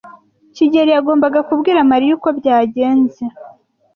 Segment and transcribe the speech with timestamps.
[0.55, 3.23] kigeli yagombaga kubwira Mariya uko byagenze.